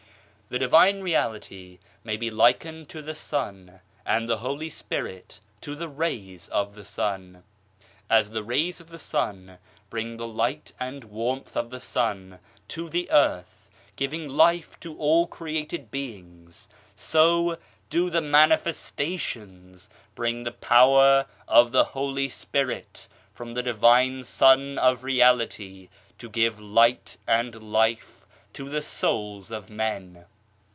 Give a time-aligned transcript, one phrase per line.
[0.49, 5.87] The Divine Reality may be likened to the sun and the Holy Spirit to the
[5.87, 7.43] rays of the sun.
[8.09, 9.59] As the rays of the sun
[9.89, 15.25] bring the light and warmth of the sun to the earth, giving life to all
[15.25, 17.57] created beings, so
[17.89, 24.25] do the" Mani festations "* bring the power of the Holy Spirit from the Divine
[24.25, 25.87] Sun of Reality
[26.17, 30.25] to give Light and Life to the souls of men.